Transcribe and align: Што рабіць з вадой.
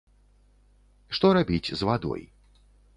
Што 1.19 1.27
рабіць 1.41 1.63
з 1.69 1.81
вадой. 1.91 2.23